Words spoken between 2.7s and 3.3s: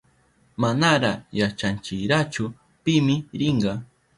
pimi